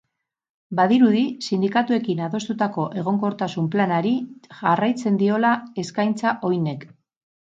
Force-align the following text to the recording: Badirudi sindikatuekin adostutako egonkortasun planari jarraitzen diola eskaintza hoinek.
Badirudi 0.77 1.19
sindikatuekin 1.49 2.21
adostutako 2.27 2.85
egonkortasun 3.01 3.67
planari 3.75 4.13
jarraitzen 4.63 5.21
diola 5.21 5.53
eskaintza 5.85 6.33
hoinek. 6.51 6.87